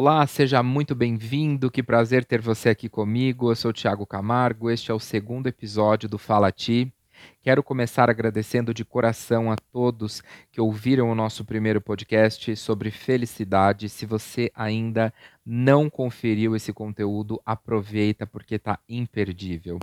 [0.00, 1.72] Olá, seja muito bem-vindo.
[1.72, 3.50] Que prazer ter você aqui comigo.
[3.50, 4.70] Eu sou o Thiago Camargo.
[4.70, 6.94] Este é o segundo episódio do Fala Ti.
[7.42, 10.22] Quero começar agradecendo de coração a todos
[10.52, 13.88] que ouviram o nosso primeiro podcast sobre felicidade.
[13.88, 15.12] Se você ainda
[15.44, 19.80] não conferiu esse conteúdo, aproveita porque está imperdível.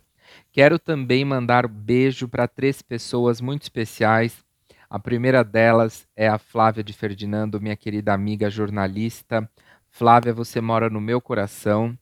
[0.49, 4.45] Quero também mandar um beijo para três pessoas muito especiais.
[4.89, 9.49] A primeira delas é a Flávia de Ferdinando, minha querida amiga jornalista.
[9.97, 11.97] Flávia, você mora no meu coração.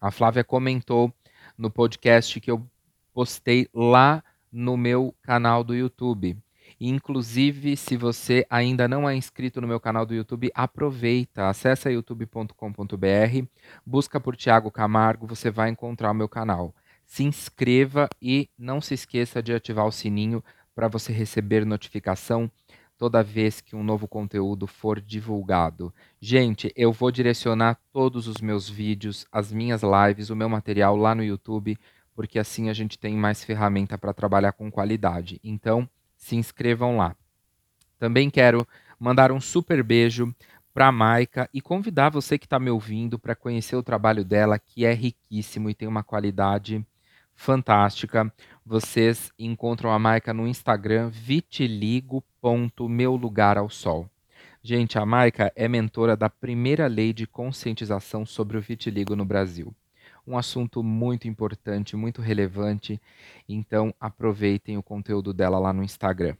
[0.00, 1.12] A Flávia comentou
[1.58, 2.66] no podcast que eu
[3.12, 6.34] postei lá no meu canal do YouTube.
[6.80, 13.46] Inclusive, se você ainda não é inscrito no meu canal do YouTube, aproveita, acessa youtube.com.br,
[13.84, 16.74] busca por Tiago Camargo, você vai encontrar o meu canal.
[17.04, 20.42] Se inscreva e não se esqueça de ativar o sininho
[20.74, 22.50] para você receber notificação
[22.98, 25.92] toda vez que um novo conteúdo for divulgado.
[26.20, 31.14] Gente, eu vou direcionar todos os meus vídeos, as minhas lives, o meu material lá
[31.14, 31.78] no YouTube
[32.16, 35.38] porque assim a gente tem mais ferramenta para trabalhar com qualidade.
[35.44, 37.14] Então, se inscrevam lá.
[37.98, 38.66] Também quero
[38.98, 40.34] mandar um super beijo
[40.72, 44.58] para a Maica e convidar você que está me ouvindo para conhecer o trabalho dela,
[44.58, 46.84] que é riquíssimo e tem uma qualidade
[47.34, 48.32] fantástica.
[48.64, 51.10] Vocês encontram a Maica no Instagram
[52.46, 54.08] vitiligo.meulugaralsol.
[54.62, 59.74] Gente, a Maica é mentora da primeira lei de conscientização sobre o vitiligo no Brasil
[60.26, 63.00] um assunto muito importante, muito relevante.
[63.48, 66.34] Então aproveitem o conteúdo dela lá no Instagram.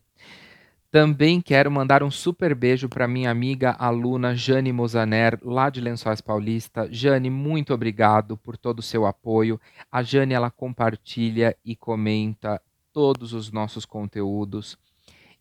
[0.91, 6.21] Também quero mandar um super beijo para minha amiga aluna Jane Mozaner, lá de Lençóis
[6.21, 6.89] Paulista.
[6.91, 9.61] Jane, muito obrigado por todo o seu apoio.
[9.93, 12.61] A Jane ela compartilha e comenta
[12.93, 14.79] todos os nossos conteúdos.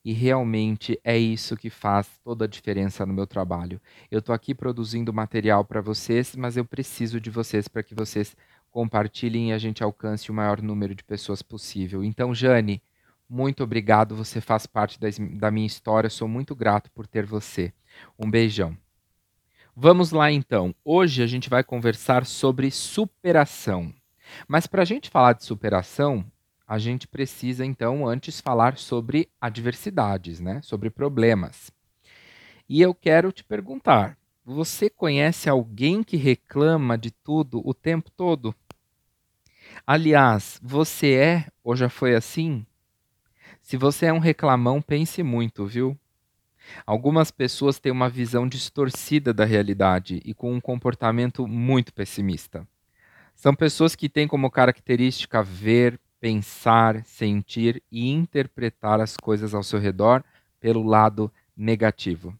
[0.05, 3.81] E realmente é isso que faz toda a diferença no meu trabalho.
[4.11, 8.37] Eu estou aqui produzindo material para vocês, mas eu preciso de vocês para que vocês
[8.69, 12.03] compartilhem e a gente alcance o maior número de pessoas possível.
[12.03, 12.83] Então, Jane,
[13.27, 14.15] muito obrigado.
[14.15, 16.07] Você faz parte das, da minha história.
[16.07, 17.73] Sou muito grato por ter você.
[18.19, 18.77] Um beijão.
[19.75, 20.75] Vamos lá então.
[20.85, 23.91] Hoje a gente vai conversar sobre superação.
[24.47, 26.23] Mas para a gente falar de superação,
[26.67, 30.61] a gente precisa então antes falar sobre adversidades, né?
[30.63, 31.71] Sobre problemas.
[32.67, 38.53] E eu quero te perguntar: você conhece alguém que reclama de tudo o tempo todo?
[39.85, 42.65] Aliás, você é ou já foi assim?
[43.61, 45.97] Se você é um reclamão, pense muito, viu?
[46.85, 52.67] Algumas pessoas têm uma visão distorcida da realidade e com um comportamento muito pessimista.
[53.35, 59.78] São pessoas que têm como característica ver, pensar, sentir e interpretar as coisas ao seu
[59.78, 60.24] redor
[60.59, 62.36] pelo lado negativo.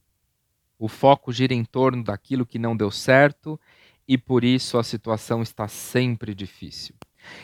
[0.80, 3.60] O foco gira em torno daquilo que não deu certo
[4.08, 6.96] e por isso a situação está sempre difícil.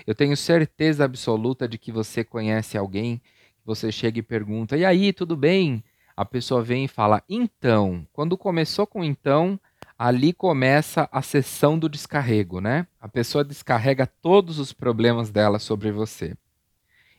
[0.08, 3.22] Eu tenho certeza absoluta de que você conhece alguém,
[3.64, 5.84] você chega e pergunta: "E aí, tudo bem?"
[6.18, 8.04] A pessoa vem e fala: "Então".
[8.12, 9.60] Quando começou com então,
[10.04, 12.88] ali começa a sessão do descarrego, né?
[13.00, 16.36] A pessoa descarrega todos os problemas dela sobre você.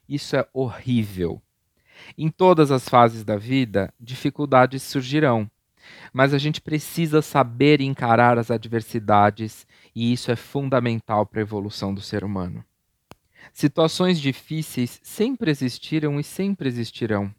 [0.09, 1.41] Isso é horrível.
[2.19, 5.49] Em todas as fases da vida, dificuldades surgirão,
[6.13, 11.95] mas a gente precisa saber encarar as adversidades e isso é fundamental para a evolução
[11.95, 12.65] do ser humano.
[13.53, 17.33] Situações difíceis sempre existiram e sempre existirão.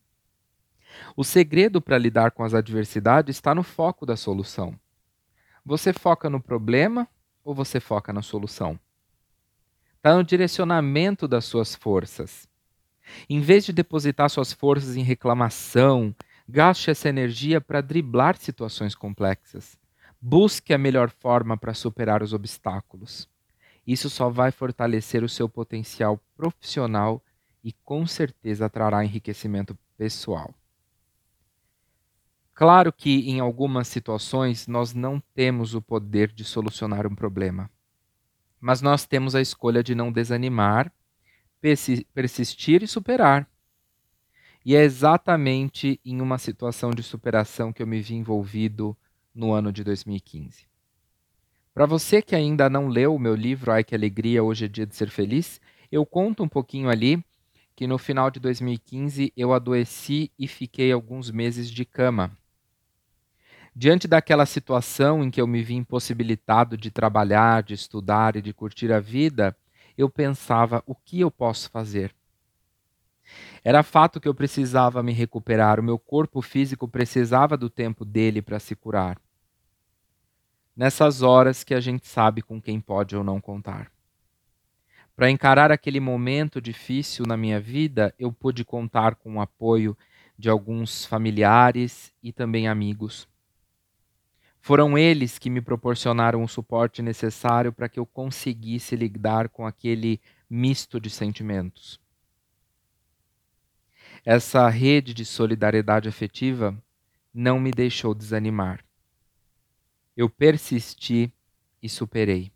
[1.18, 4.80] O segredo para lidar com as adversidades está no foco da solução.
[5.66, 7.08] Você foca no problema
[7.42, 8.78] ou você foca na solução?
[9.96, 12.50] Está no direcionamento das suas forças.
[13.30, 16.14] Em vez de depositar suas forças em reclamação,
[16.50, 19.78] gaste essa energia para driblar situações complexas.
[20.20, 23.30] Busque a melhor forma para superar os obstáculos.
[23.88, 27.24] Isso só vai fortalecer o seu potencial profissional
[27.64, 30.54] e com certeza trará enriquecimento pessoal.
[32.54, 37.70] Claro que em algumas situações nós não temos o poder de solucionar um problema,
[38.62, 40.92] mas nós temos a escolha de não desanimar,
[42.14, 43.50] persistir e superar.
[44.64, 48.96] E é exatamente em uma situação de superação que eu me vi envolvido
[49.34, 50.68] no ano de 2015.
[51.74, 54.86] Para você que ainda não leu o meu livro Ai que Alegria, Hoje é Dia
[54.86, 55.60] de Ser Feliz,
[55.92, 57.24] eu conto um pouquinho ali
[57.76, 62.38] que no final de 2015 eu adoeci e fiquei alguns meses de cama.
[63.76, 68.54] Diante daquela situação em que eu me vi impossibilitado de trabalhar, de estudar e de
[68.54, 69.56] curtir a vida,
[69.98, 72.16] eu pensava: o que eu posso fazer?
[73.64, 78.42] Era fato que eu precisava me recuperar, o meu corpo físico precisava do tempo dele
[78.42, 79.18] para se curar.
[80.76, 83.92] nessas horas que a gente sabe com quem pode ou não contar.
[85.16, 89.98] Para encarar aquele momento difícil na minha vida, eu pude contar com o apoio
[90.38, 93.28] de alguns familiares e também amigos.
[94.66, 100.22] Foram eles que me proporcionaram o suporte necessário para que eu conseguisse lidar com aquele
[100.50, 102.00] misto de sentimentos.
[104.24, 106.82] Essa rede de solidariedade afetiva
[107.34, 108.86] não me deixou desanimar.
[110.16, 111.30] Eu persisti
[111.82, 112.50] e superei.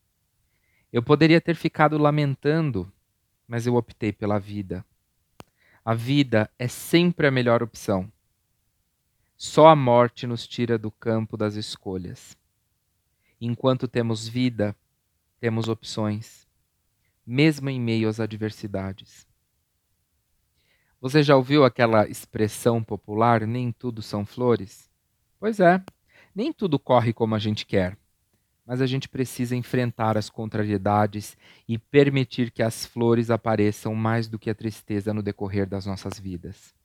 [0.94, 2.90] Eu poderia ter ficado lamentando,
[3.46, 4.86] mas eu optei pela vida.
[5.84, 8.10] A vida é sempre a melhor opção.
[9.38, 12.36] Só a morte nos tira do campo das escolhas.
[13.40, 14.76] Enquanto temos vida,
[15.40, 16.48] temos opções,
[17.24, 19.28] mesmo em meio às adversidades.
[21.00, 24.90] Você já ouviu aquela expressão popular, nem tudo são flores?
[25.40, 25.84] Pois é,
[26.34, 27.96] nem tudo corre como a gente quer,
[28.66, 31.38] mas a gente precisa enfrentar as contrariedades
[31.68, 36.20] e permitir que as flores apareçam mais do que a tristeza no decorrer das nossas
[36.20, 36.76] vidas.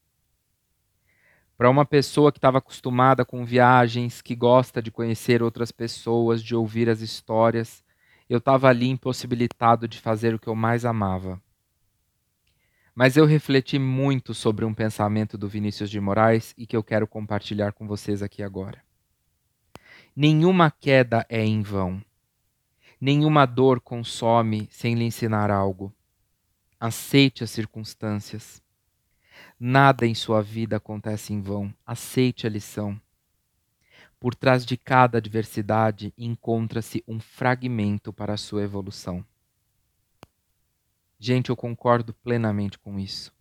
[1.63, 6.57] Para uma pessoa que estava acostumada com viagens, que gosta de conhecer outras pessoas, de
[6.57, 7.85] ouvir as histórias,
[8.29, 11.41] eu estava ali impossibilitado de fazer o que eu mais amava.
[12.93, 17.07] Mas eu refleti muito sobre um pensamento do Vinícius de Moraes e que eu quero
[17.07, 18.83] compartilhar com vocês aqui agora.
[20.17, 22.03] Nenhuma queda é em vão.
[23.01, 25.95] Nenhuma dor consome sem lhe ensinar algo.
[26.81, 28.61] Aceite as circunstâncias.
[29.65, 31.73] Nada em sua vida acontece em vão.
[31.87, 33.01] Aceite a lição.
[34.19, 39.25] Por trás de cada adversidade encontra-se um fragmento para a sua evolução.
[41.17, 43.33] Gente, eu concordo plenamente com isso.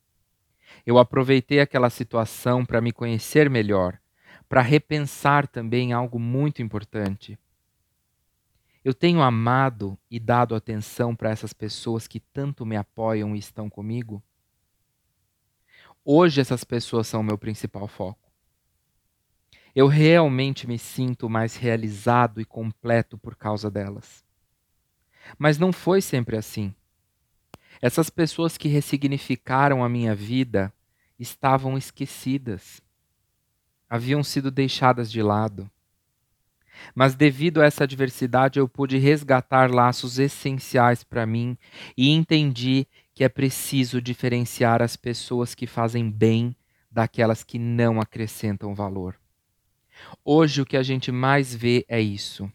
[0.85, 3.99] Eu aproveitei aquela situação para me conhecer melhor,
[4.47, 7.35] para repensar também algo muito importante.
[8.85, 13.67] Eu tenho amado e dado atenção para essas pessoas que tanto me apoiam e estão
[13.67, 14.23] comigo?
[16.03, 18.31] Hoje essas pessoas são o meu principal foco.
[19.73, 24.23] Eu realmente me sinto mais realizado e completo por causa delas.
[25.37, 26.73] Mas não foi sempre assim.
[27.81, 30.73] Essas pessoas que ressignificaram a minha vida
[31.17, 32.81] estavam esquecidas
[33.91, 35.69] haviam sido deixadas de lado.
[36.95, 41.57] Mas devido a essa adversidade, eu pude resgatar laços essenciais para mim
[41.97, 42.87] e entendi
[43.21, 46.55] que é preciso diferenciar as pessoas que fazem bem
[46.89, 49.15] daquelas que não acrescentam valor.
[50.25, 52.51] Hoje o que a gente mais vê é isso.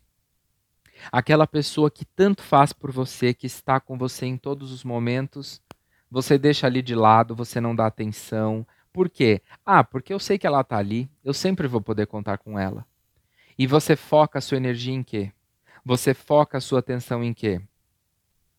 [1.13, 5.63] Aquela pessoa que tanto faz por você, que está com você em todos os momentos,
[6.11, 9.43] você deixa ali de lado, você não dá atenção, por quê?
[9.65, 12.85] Ah, porque eu sei que ela está ali, eu sempre vou poder contar com ela.
[13.57, 15.31] E você foca a sua energia em quê?
[15.85, 17.63] Você foca a sua atenção em quê?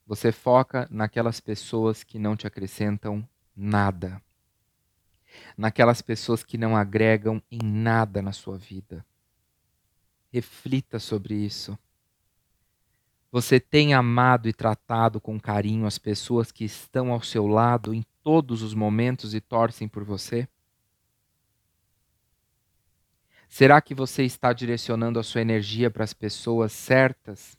[0.07, 4.21] Você foca naquelas pessoas que não te acrescentam nada.
[5.57, 9.05] Naquelas pessoas que não agregam em nada na sua vida.
[10.31, 11.77] Reflita sobre isso.
[13.29, 18.05] Você tem amado e tratado com carinho as pessoas que estão ao seu lado em
[18.23, 20.47] todos os momentos e torcem por você?
[23.49, 27.57] Será que você está direcionando a sua energia para as pessoas certas?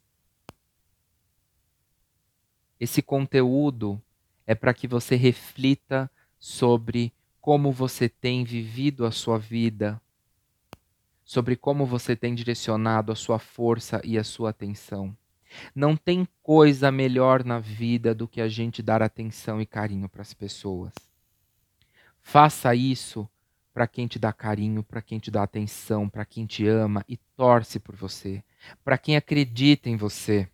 [2.80, 4.00] Esse conteúdo
[4.46, 10.00] é para que você reflita sobre como você tem vivido a sua vida,
[11.24, 15.16] sobre como você tem direcionado a sua força e a sua atenção.
[15.74, 20.22] Não tem coisa melhor na vida do que a gente dar atenção e carinho para
[20.22, 20.92] as pessoas.
[22.20, 23.28] Faça isso
[23.72, 27.16] para quem te dá carinho, para quem te dá atenção, para quem te ama e
[27.36, 28.42] torce por você,
[28.84, 30.48] para quem acredita em você.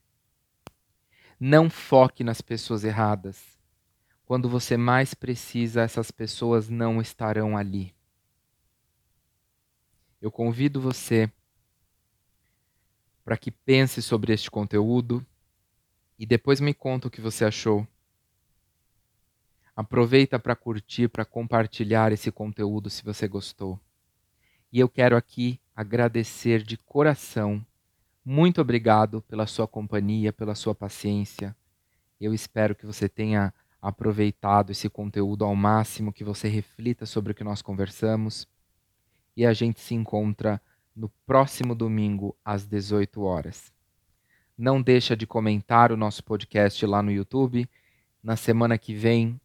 [1.38, 3.58] Não foque nas pessoas erradas.
[4.24, 7.94] Quando você mais precisa, essas pessoas não estarão ali.
[10.20, 11.30] Eu convido você
[13.24, 15.24] para que pense sobre este conteúdo
[16.18, 17.86] e depois me conta o que você achou.
[19.76, 23.80] Aproveita para curtir, para compartilhar esse conteúdo se você gostou.
[24.72, 27.64] E eu quero aqui agradecer de coração.
[28.26, 31.54] Muito obrigado pela sua companhia, pela sua paciência.
[32.18, 33.52] Eu espero que você tenha
[33.82, 38.48] aproveitado esse conteúdo ao máximo, que você reflita sobre o que nós conversamos.
[39.36, 40.58] E a gente se encontra
[40.96, 43.70] no próximo domingo às 18 horas.
[44.56, 47.68] Não deixa de comentar o nosso podcast lá no YouTube.
[48.22, 49.38] Na semana que vem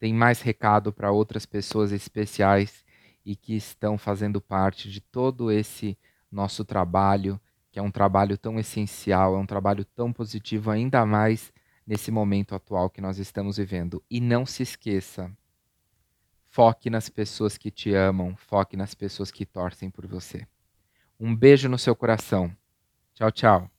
[0.00, 2.86] tem mais recado para outras pessoas especiais
[3.22, 5.98] e que estão fazendo parte de todo esse
[6.32, 7.38] nosso trabalho
[7.78, 11.52] que é um trabalho tão essencial, é um trabalho tão positivo, ainda mais
[11.86, 14.02] nesse momento atual que nós estamos vivendo.
[14.10, 15.30] E não se esqueça,
[16.48, 20.44] foque nas pessoas que te amam, foque nas pessoas que torcem por você.
[21.20, 22.52] Um beijo no seu coração.
[23.14, 23.77] Tchau, tchau.